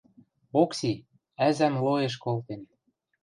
Окси... 0.61 0.91
ӓзӓм 1.47 1.75
лоэш 1.83 2.13
колтен... 2.23 2.61